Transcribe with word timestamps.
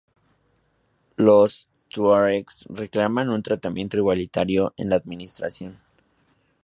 Los 1.17 1.67
tuaregs 1.89 2.65
reclaman 2.69 3.29
un 3.29 3.43
tratamiento 3.43 3.97
igualitario 3.97 4.73
en 4.75 4.89
la 4.89 4.95
administración. 4.95 5.79